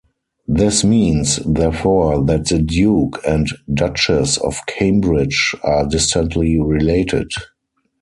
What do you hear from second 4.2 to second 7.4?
of Cambridge are distantly related.